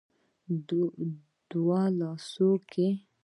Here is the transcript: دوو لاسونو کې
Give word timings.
دوو 1.47 1.79
لاسونو 1.99 2.51
کې 2.71 2.87